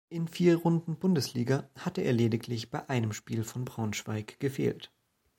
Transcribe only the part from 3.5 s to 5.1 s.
Braunschweig gefehlt.